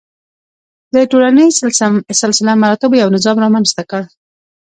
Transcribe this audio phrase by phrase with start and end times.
[0.93, 1.53] د ټولنیز
[2.21, 4.01] سلسله مراتبو یو نظام رامنځته کړ.